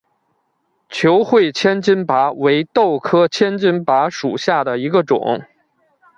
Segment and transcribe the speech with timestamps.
[0.89, 5.43] 球穗千斤拔为豆科千斤拔属下的一个种。